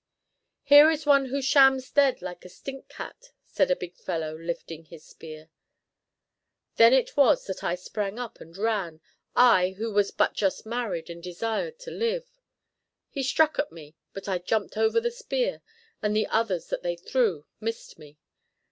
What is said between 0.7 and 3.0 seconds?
is one who shams dead like a stink